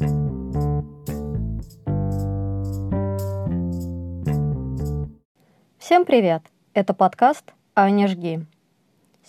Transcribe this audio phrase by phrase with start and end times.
[0.00, 0.08] Всем
[6.06, 6.42] привет!
[6.72, 8.46] Это подкаст «Аня жги».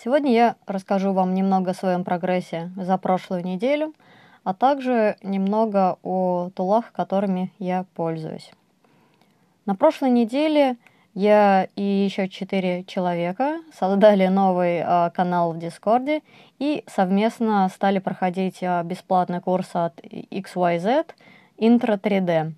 [0.01, 3.93] Сегодня я расскажу вам немного о своем прогрессе за прошлую неделю,
[4.45, 8.53] а также немного о тулах, которыми я пользуюсь.
[9.65, 10.77] На прошлой неделе
[11.13, 16.21] я и еще четыре человека создали новый э, канал в Дискорде
[16.57, 21.07] и совместно стали проходить э, бесплатный курс от XYZ
[21.57, 22.53] Intro 3D.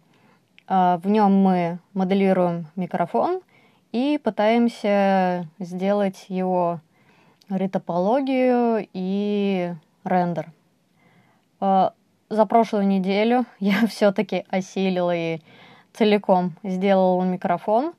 [0.68, 3.42] Э, в нем мы моделируем микрофон
[3.92, 6.80] и пытаемся сделать его
[7.50, 9.73] ретопологию и
[10.04, 10.52] рендер.
[11.59, 15.40] За прошлую неделю я все-таки осилила и
[15.92, 17.94] целиком сделала микрофон.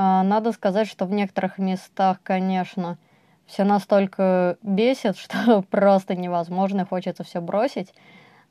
[0.00, 2.98] А, надо сказать, что в некоторых местах, конечно,
[3.46, 7.92] все настолько бесит, что просто невозможно, хочется все бросить.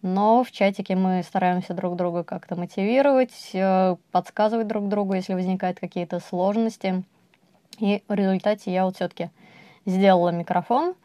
[0.01, 5.79] Но в чатике мы стараемся друг друга как-то мотивировать, э, подсказывать друг другу, если возникают
[5.79, 7.03] какие-то сложности.
[7.79, 9.29] И в результате я вот все-таки
[9.85, 10.95] сделала микрофон.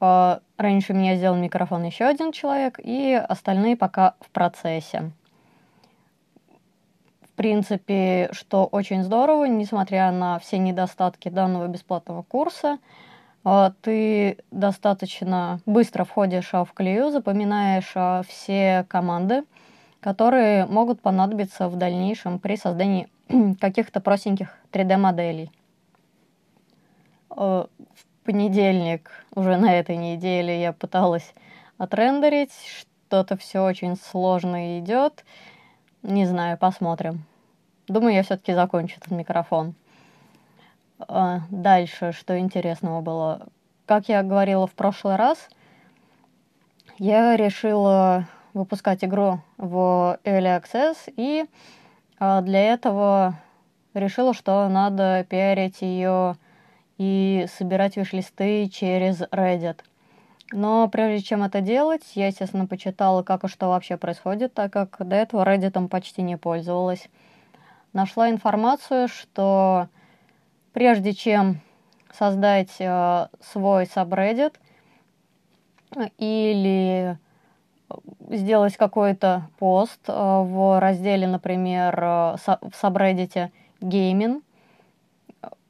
[0.00, 5.12] А, раньше меня сделал микрофон еще один человек, и остальные пока в процессе
[7.38, 12.78] принципе, что очень здорово, несмотря на все недостатки данного бесплатного курса,
[13.44, 19.44] а, ты достаточно быстро входишь в колею, запоминаешь а, все команды,
[20.00, 23.08] которые могут понадобиться в дальнейшем при создании
[23.60, 25.52] каких-то простеньких 3D-моделей.
[27.30, 31.32] А, в понедельник, уже на этой неделе, я пыталась
[31.78, 32.50] отрендерить,
[32.80, 35.24] что-то все очень сложно идет.
[36.02, 37.27] Не знаю, посмотрим.
[37.88, 39.74] Думаю, я все-таки закончу этот микрофон.
[41.00, 43.46] А, дальше, что интересного было.
[43.86, 45.48] Как я говорила в прошлый раз,
[46.98, 51.46] я решила выпускать игру в Early Access, и
[52.18, 53.36] а, для этого
[53.94, 56.36] решила, что надо пиарить ее
[56.98, 59.78] и собирать виш-листы через Reddit.
[60.52, 64.96] Но прежде чем это делать, я, естественно, почитала, как и что вообще происходит, так как
[64.98, 67.08] до этого Reddit почти не пользовалась
[67.92, 69.88] нашла информацию, что
[70.72, 71.60] прежде чем
[72.12, 74.54] создать э, свой subreddit
[76.18, 77.18] или
[78.30, 84.42] сделать какой-то пост э, в разделе, например, э, в сабреддите гейминг,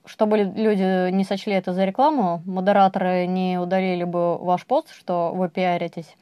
[0.04, 5.48] чтобы люди не сочли это за рекламу, модераторы не удалили бы ваш пост, что вы
[5.50, 6.16] пиаритесь.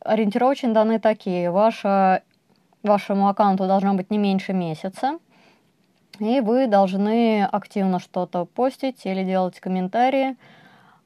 [0.00, 1.50] Ориентировочные данные такие.
[1.50, 2.22] Ваша
[2.86, 5.18] вашему аккаунту должно быть не меньше месяца.
[6.18, 10.36] И вы должны активно что-то постить или делать комментарии.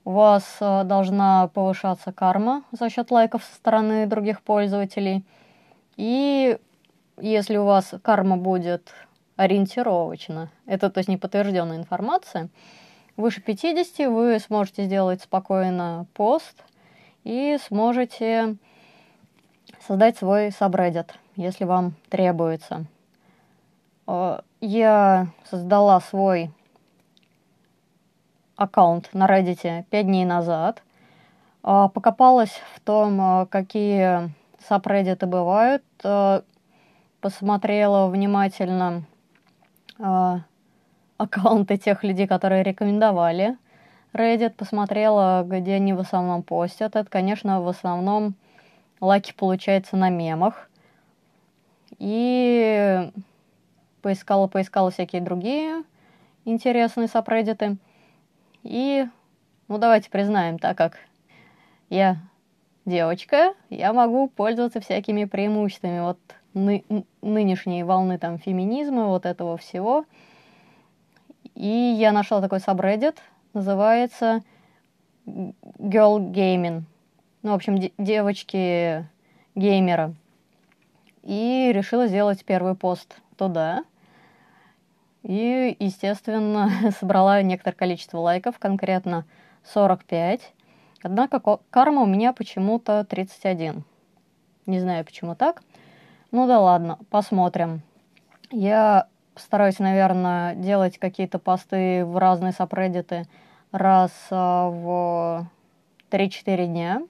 [0.04, 5.24] У вас э, должна повышаться карма за счет лайков со стороны других пользователей.
[5.96, 6.58] И
[7.20, 8.92] если у вас карма будет
[9.36, 12.48] ориентировочно, это то есть неподтвержденная информация,
[13.16, 16.64] выше 50 вы сможете сделать спокойно пост
[17.24, 18.56] и сможете
[19.86, 22.84] создать свой сабреддит если вам требуется.
[24.06, 26.50] Э, я создала свой
[28.56, 30.82] аккаунт на Reddit 5 дней назад.
[31.64, 34.32] Э, покопалась в том, э, какие
[34.68, 35.82] сабреддиты бывают.
[37.20, 39.04] Посмотрела внимательно
[41.18, 43.58] аккаунты тех людей, которые рекомендовали
[44.14, 44.50] Reddit.
[44.50, 46.96] Посмотрела, где они в основном постят.
[46.96, 48.34] Это, конечно, в основном
[49.00, 50.69] лайки получается на мемах
[51.98, 53.10] и
[54.02, 55.84] поискала, поискала всякие другие
[56.44, 57.76] интересные сабреддиты.
[58.62, 59.06] И,
[59.68, 60.98] ну, давайте признаем, так как
[61.88, 62.18] я
[62.84, 66.18] девочка, я могу пользоваться всякими преимуществами вот
[66.54, 66.84] ны
[67.22, 70.04] нынешней волны там феминизма, вот этого всего.
[71.54, 71.66] И
[71.98, 74.42] я нашла такой сабреддит, называется
[75.26, 76.82] Girl Gaming.
[77.42, 79.06] Ну, в общем, девочки
[79.54, 80.14] геймера
[81.22, 83.84] и решила сделать первый пост туда.
[85.22, 86.70] И, естественно,
[87.00, 89.24] собрала некоторое количество лайков, конкретно
[89.72, 90.40] 45.
[91.02, 93.84] Однако карма у меня почему-то 31.
[94.66, 95.62] Не знаю, почему так.
[96.30, 97.82] Ну да ладно, посмотрим.
[98.50, 103.26] Я стараюсь, наверное, делать какие-то посты в разные сабреддиты
[103.72, 105.48] раз а, в
[106.10, 107.02] 3-4 дня.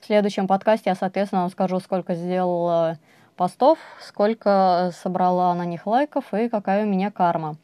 [0.00, 2.98] В следующем подкасте я, соответственно, вам скажу, сколько сделала
[3.36, 7.56] постов, сколько собрала на них лайков и какая у меня карма.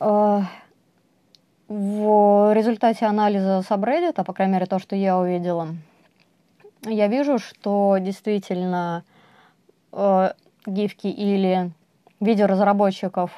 [0.00, 0.40] Э,
[1.68, 5.68] в результате анализа сабреддита, по крайней мере, то, что я увидела,
[6.82, 9.04] я вижу, что действительно
[9.92, 10.32] э,
[10.66, 11.70] гифки или
[12.18, 13.30] видеоразработчиков,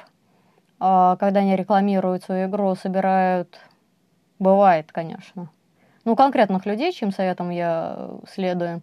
[0.79, 3.59] э, когда они рекламируют свою игру, собирают,
[4.39, 5.51] бывает, конечно,
[6.07, 8.81] ну, конкретных людей, чьим советом я следую,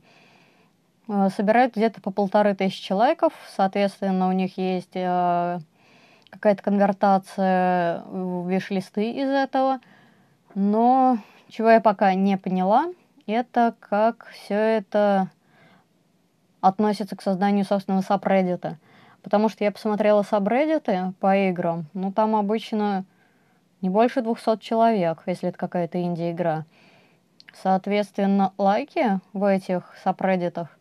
[1.09, 5.59] э, собирают где-то по полторы тысячи лайков, соответственно, у них есть э,
[6.29, 9.81] какая-то конвертация в виш-листы из этого,
[10.55, 11.17] но
[11.49, 12.93] чего я пока не поняла–
[13.27, 15.31] это как все это
[16.61, 18.77] относится к созданию собственного сабреддита.
[19.23, 23.07] Потому что я посмотрела сабреддиты по играм, ну там обычно
[23.81, 26.67] не больше 200 человек, если это какая-то инди-игра.
[27.63, 30.77] Соответственно, лайки в этих сабреддитах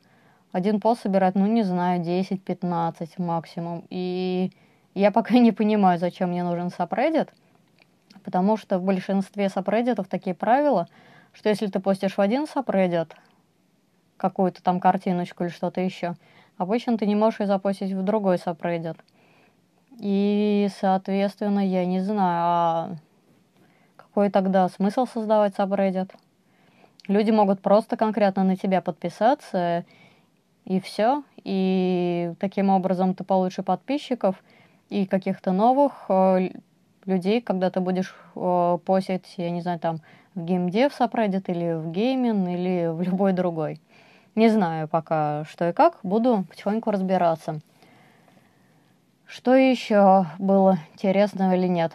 [0.51, 3.85] один пост собирает, ну не знаю, 10-15 максимум.
[3.89, 4.51] И
[4.93, 7.33] я пока не понимаю, зачем мне нужен сабреддит,
[8.23, 10.87] потому что в большинстве сабреддитов такие правила–
[11.33, 13.11] что если ты постишь в один subreddit
[14.17, 16.15] какую-то там картиночку или что-то еще,
[16.57, 18.97] обычно ты не можешь ее запостить в другой subreddit.
[19.99, 22.95] И, соответственно, я не знаю, а
[23.95, 26.11] какой тогда смысл создавать subreddit?
[27.07, 29.85] Люди могут просто конкретно на тебя подписаться,
[30.65, 31.23] и все.
[31.43, 34.41] И таким образом ты получишь подписчиков
[34.89, 36.49] и каких-то новых э,
[37.05, 39.97] людей, когда ты будешь э, постить, я не знаю, там,
[40.35, 43.81] в геймдев сапреддит или в геймин или в любой другой.
[44.35, 47.59] Не знаю пока что и как, буду потихоньку разбираться.
[49.25, 51.91] Что еще было интересного или нет?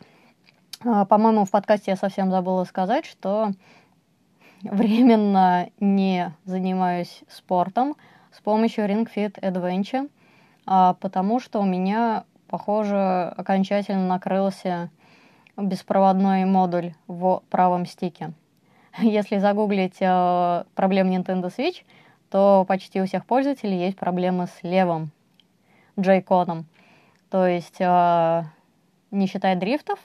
[0.85, 3.53] А, по-моему, в подкасте я совсем забыла сказать, что
[4.63, 7.97] временно не занимаюсь спортом
[8.33, 10.11] с помощью Ring Fit Adventure,
[10.67, 14.91] а, потому что у меня, похоже, окончательно накрылся
[15.57, 18.33] беспроводной модуль в правом стике.
[18.99, 21.85] Если загуглить э, проблемы Nintendo Switch,
[22.31, 25.11] то почти у всех пользователей есть проблемы с левым
[25.99, 26.67] джейконом.
[27.31, 28.45] То есть, э,
[29.11, 29.99] не считая дрифтов,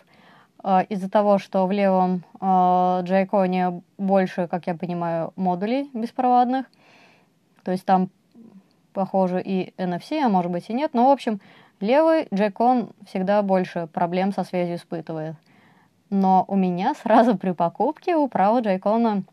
[0.64, 6.68] из-за того, что в левом э, джейконе больше, как я понимаю, модулей беспроводных,
[7.64, 8.10] то есть там,
[8.94, 11.42] похоже, и NFC, а может быть и нет, но, в общем,
[11.84, 15.36] Левый джекон всегда больше проблем со связью испытывает.
[16.10, 19.24] Но у меня сразу при покупке у правого джейкона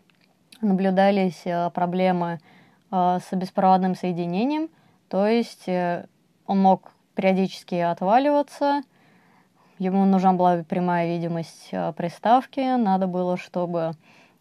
[0.61, 2.41] наблюдались э, проблемы
[2.91, 4.69] с беспроводным соединением,
[5.09, 6.07] то есть э,
[6.47, 8.83] он мог периодически отваливаться,
[9.81, 13.93] ему нужна была прямая видимость приставки, надо было, чтобы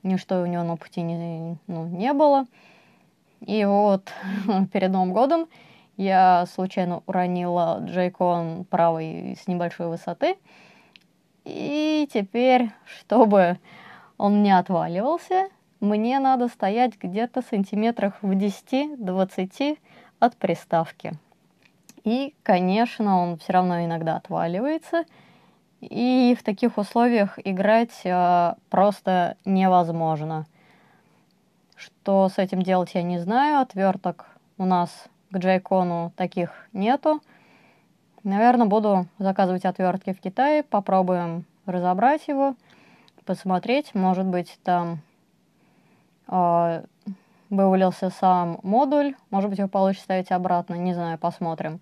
[0.03, 2.45] ничто у него на пути не, ну, не было.
[3.45, 4.11] И вот
[4.73, 5.47] перед Новым годом
[5.97, 10.35] я случайно уронила джейкон правой с небольшой высоты.
[11.45, 13.59] И теперь, чтобы
[14.17, 15.47] он не отваливался,
[15.79, 19.77] мне надо стоять где-то сантиметрах в 10-20
[20.19, 21.13] от приставки.
[22.03, 25.03] И, конечно, он все равно иногда отваливается.
[25.81, 30.45] И в таких условиях играть э, просто невозможно.
[31.75, 33.61] Что с этим делать, я не знаю.
[33.61, 34.25] Отверток
[34.57, 37.21] у нас к джайкону таких нету.
[38.23, 42.55] Наверное, буду заказывать отвертки в Китае, попробуем разобрать его,
[43.25, 44.99] посмотреть, может быть, там
[46.27, 46.83] э,
[47.49, 51.79] вывалился сам модуль, может быть, его получится ставить обратно, не знаю, посмотрим.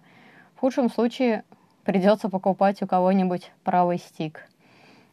[0.58, 1.44] В худшем случае
[1.84, 4.50] придется покупать у кого-нибудь правый стик,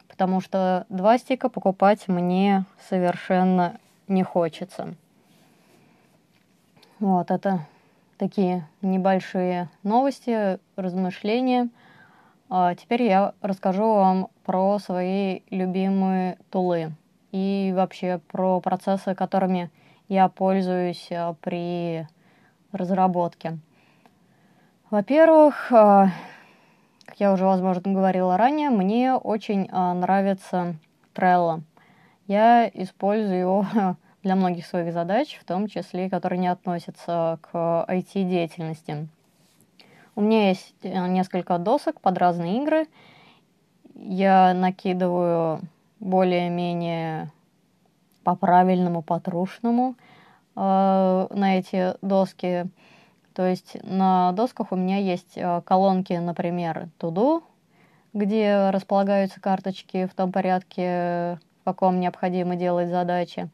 [0.08, 4.94] потому что два стика покупать мне совершенно не хочется.
[6.98, 7.66] Вот это
[8.16, 11.68] такие небольшие новости, размышления.
[12.48, 16.92] А теперь я расскажу вам про свои любимые тулы
[17.32, 19.70] и вообще про процессы, которыми
[20.08, 22.06] я пользуюсь а, при
[22.72, 23.58] разработке.
[24.94, 26.10] Во-первых, а,
[27.04, 30.76] как я уже, возможно, говорила ранее, мне очень а, нравится
[31.16, 31.62] Trello.
[32.28, 33.66] Я использую его
[34.22, 39.08] для многих своих задач, в том числе, которые не относятся к IT-деятельности.
[40.14, 42.86] У меня есть э, несколько досок под разные игры.
[43.96, 45.58] Я накидываю
[45.98, 47.32] более-менее
[48.22, 49.96] по-правильному, по-трушному
[50.54, 50.60] э,
[51.34, 52.68] на эти доски.
[53.34, 57.42] То есть на досках у меня есть э, колонки, например, Туду,
[58.12, 63.50] где располагаются карточки в том порядке, в каком необходимо делать задачи.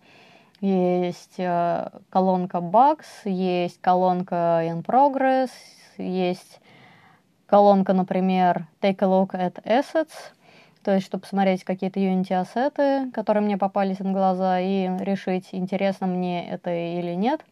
[0.61, 5.51] Есть э, колонка Bugs, есть колонка In Progress,
[5.97, 6.61] есть
[7.47, 10.13] колонка, например, Take a Look at Assets,
[10.85, 16.07] то есть, чтобы посмотреть какие-то Unity ассеты, которые мне попались на глаза, и решить, интересно
[16.07, 17.41] мне это или нет–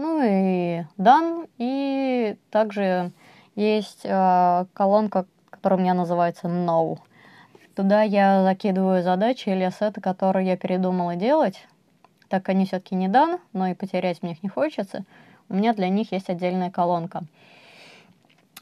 [0.00, 1.46] Ну и Done.
[1.58, 3.12] И также
[3.54, 6.98] есть э, колонка, которая у меня называется No.
[7.76, 11.66] Туда я закидываю задачи или ассеты, которые я передумала делать.
[12.30, 15.04] Так они все-таки не дан, но и потерять мне их не хочется.
[15.50, 17.24] У меня для них есть отдельная колонка.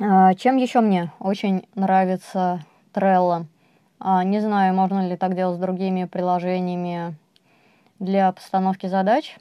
[0.00, 3.47] А, чем еще мне очень нравится Trello?
[4.00, 7.14] А, не знаю, можно ли так делать с другими приложениями
[8.00, 9.38] для постановки задач,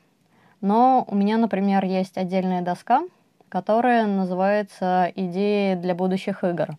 [0.62, 3.02] но у меня, например, есть отдельная доска,
[3.50, 6.70] которая называется «Идеи для будущих игр».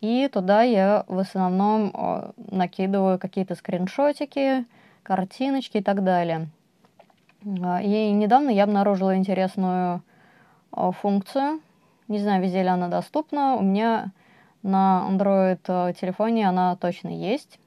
[0.00, 4.64] И туда я в основном а, накидываю какие-то скриншотики,
[5.02, 6.48] картиночки и так далее.
[7.44, 10.02] И недавно я обнаружила интересную
[10.70, 11.60] функцию–
[12.12, 13.54] не знаю, везде ли она доступна.
[13.54, 14.12] У меня
[14.62, 17.58] на Android э, телефоне она точно есть.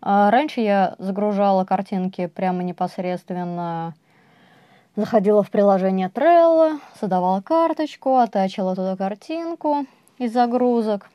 [0.00, 3.94] Раньше я загружала картинки прямо непосредственно,
[4.96, 9.86] заходила в приложение Trello, создавала карточку, оттачила туда картинку
[10.18, 11.10] из загрузок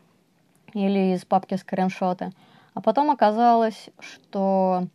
[0.74, 2.32] или из папки скриншоты.
[2.74, 4.88] А потом оказалось, что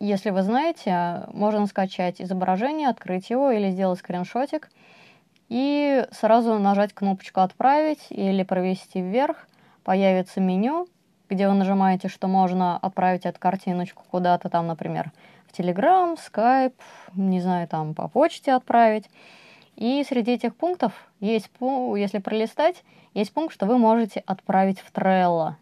[0.00, 4.70] если вы знаете, можно скачать изображение, открыть его или сделать скриншотик–
[5.48, 9.48] и сразу нажать кнопочку «Отправить» или провести вверх,
[9.82, 10.88] появится меню,
[11.30, 15.10] где вы нажимаете, что можно отправить эту картиночку куда-то там, например,
[15.58, 16.74] Telegram, Skype,
[17.14, 19.04] не знаю, там по почте отправить.
[19.76, 22.84] И среди этих пунктов есть, если пролистать,
[23.14, 25.54] есть пункт, что вы можете отправить в Trello.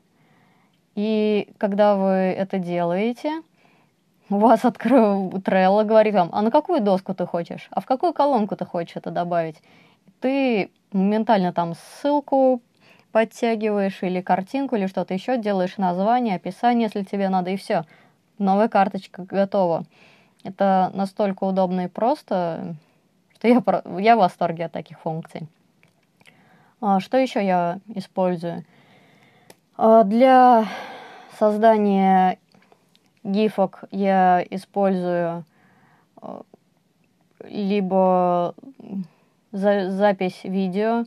[0.94, 3.42] И когда вы это делаете,
[4.30, 8.12] у вас открыл Trello, говорит вам, а на какую доску ты хочешь, а в какую
[8.12, 9.62] колонку ты хочешь это добавить.
[10.20, 12.62] Ты моментально там ссылку
[13.12, 17.84] подтягиваешь или картинку, или что-то еще, делаешь название, описание, если тебе надо, и все.
[18.38, 19.84] Новая карточка готова.
[20.44, 22.76] Это настолько удобно и просто,
[23.34, 23.62] что я,
[23.98, 25.48] я в восторге от таких функций.
[26.80, 28.64] А, что еще я использую?
[29.76, 30.66] А, для
[31.38, 32.38] создания
[33.24, 35.44] гифок я использую
[36.22, 36.42] э,
[37.44, 38.54] либо
[39.52, 41.04] за запись видео,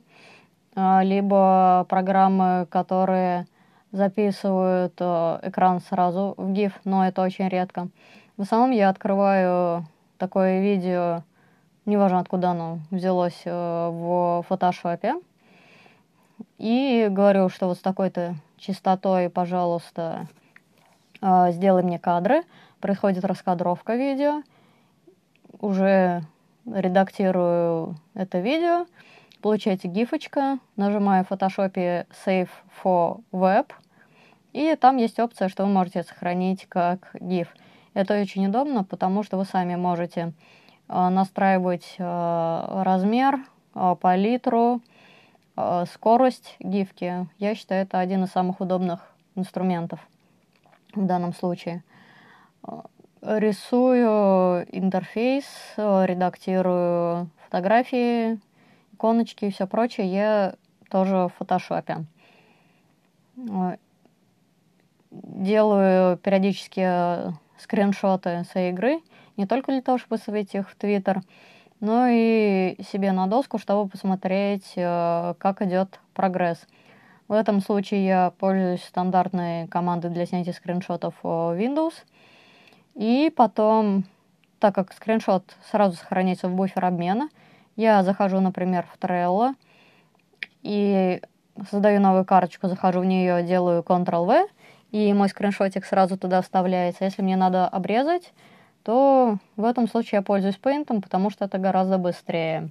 [0.75, 3.45] либо программы, которые
[3.91, 7.89] записывают э, экран сразу в GIF, но это очень редко.
[8.38, 9.86] В основном я открываю
[10.17, 11.24] такое видео,
[11.86, 15.15] неважно откуда оно взялось, в фотошопе,
[16.58, 20.27] и говорю, что вот с такой-то частотой, пожалуйста,
[21.22, 22.43] а, сделай мне кадры,
[22.79, 24.43] происходит раскадровка видео,
[25.60, 26.24] уже
[26.65, 28.86] редактирую это видео,
[29.41, 32.50] получаете гифочка, нажимаю в фотошопе Save
[32.84, 33.72] for Web,
[34.53, 37.48] и там есть опция, что вы можете сохранить как GIF.
[37.93, 40.34] Это очень удобно, потому что вы сами можете
[40.88, 43.39] а, настраивать а, размер,
[44.01, 44.81] палитру,
[45.93, 47.27] скорость гифки.
[47.38, 50.00] Я считаю, это один из самых удобных инструментов
[50.96, 51.84] в данном случае.
[53.22, 55.46] Рисую интерфейс,
[55.77, 58.39] редактирую фотографии,
[59.00, 60.56] иконочки и все прочее я
[60.89, 62.06] тоже в фотошопе.
[65.12, 69.00] Делаю периодически скриншоты своей игры,
[69.38, 71.22] не только для того, чтобы выставить их в Твиттер,
[71.79, 76.68] но и себе на доску, чтобы посмотреть, э, как идет прогресс.
[77.29, 81.94] В этом случае я пользуюсь стандартной командой для снятия скриншотов Windows.
[82.96, 84.03] И потом,
[84.60, 87.29] так как скриншот сразу сохраняется в буфер обмена,
[87.79, 89.55] я захожу, например, в Trello
[90.63, 91.21] и
[91.69, 94.50] создаю новую карточку, захожу в нее, делаю Ctrl-V,
[94.91, 97.05] и мой скриншотик сразу туда вставляется.
[97.05, 98.33] Если мне надо обрезать,
[98.83, 102.69] то в этом случае я пользуюсь Paint, потому что это гораздо быстрее.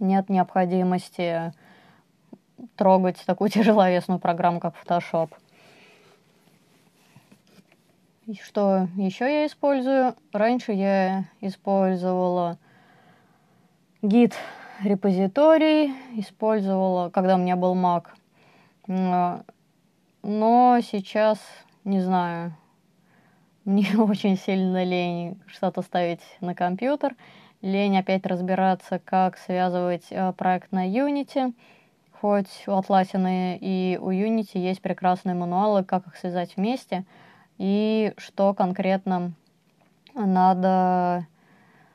[0.00, 1.52] Нет необходимости
[2.74, 5.30] трогать такую тяжеловесную программу, как Photoshop.
[8.42, 10.16] Что еще я использую?
[10.32, 12.58] Раньше я использовала
[14.06, 14.34] гид
[14.82, 18.06] репозиторий, использовала, когда у меня был Mac.
[18.86, 19.42] Но
[20.22, 21.38] сейчас,
[21.84, 22.54] не знаю,
[23.64, 27.14] мне очень сильно лень что-то ставить на компьютер,
[27.62, 31.54] лень опять разбираться, как связывать э, проект на Unity–
[32.20, 37.04] хоть у Atlassian и у Unity есть прекрасные мануалы, как их связать вместе
[37.58, 39.32] и что конкретно
[40.14, 41.26] надо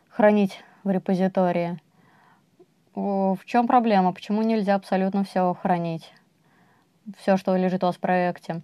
[0.09, 1.79] хранить в репозитории.
[2.93, 4.11] В чем проблема?
[4.11, 6.11] Почему нельзя абсолютно все хранить?
[7.17, 8.61] Все, что лежит у вас в проекте.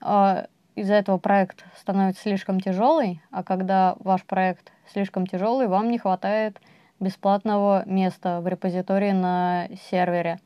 [0.00, 5.98] А, из-за этого проект становится слишком тяжелый, а когда ваш проект слишком тяжелый, вам не
[5.98, 6.60] хватает
[6.98, 10.40] бесплатного места в репозитории на сервере.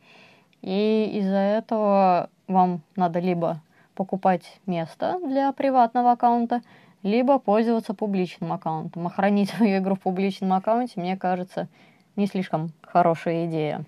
[0.60, 3.60] И из-за этого вам надо либо
[3.94, 6.62] покупать место для приватного аккаунта,
[7.02, 9.06] либо пользоваться публичным аккаунтом.
[9.06, 11.68] А хранить свою игру в публичном аккаунте, мне кажется,
[12.16, 13.84] не слишком хорошая идея.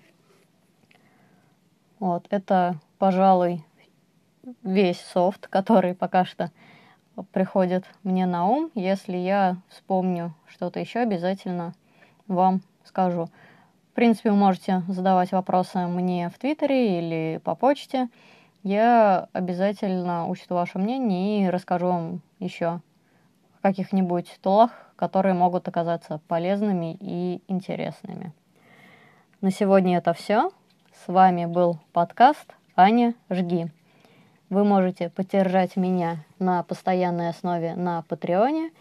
[1.99, 3.65] Вот, это, пожалуй,
[4.63, 6.51] весь софт, который пока что
[7.31, 8.71] приходит мне на ум.
[8.75, 11.73] Если я вспомню что-то еще, обязательно
[12.27, 13.29] вам скажу.
[13.91, 18.09] В принципе, вы можете задавать вопросы мне в Твиттере или по почте.
[18.61, 22.81] Я обязательно учту ваше мнение и расскажу вам еще
[23.61, 28.33] каких-нибудь тулах, которые могут оказаться полезными и интересными.
[29.41, 30.51] На сегодня это все.
[31.05, 33.67] С вами был подкаст Аня Жги.
[34.49, 38.71] Вы можете поддержать меня на постоянной основе на Патреоне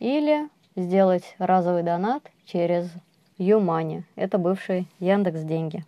[0.00, 2.90] или сделать разовый донат через
[3.38, 4.04] Юмани.
[4.16, 5.84] Это бывший Яндекс Деньги.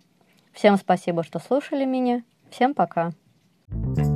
[0.53, 2.23] Всем спасибо, что слушали меня.
[2.49, 3.11] Всем пока.
[3.67, 4.14] thank you